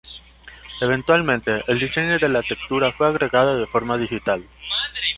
Eventualmente, 0.81 1.63
el 1.67 1.77
diseño 1.77 2.17
de 2.17 2.27
la 2.27 2.41
textura 2.41 2.91
fue 2.91 3.07
agregado 3.07 3.55
de 3.59 3.67
forma 3.67 3.99
digital. 3.99 4.43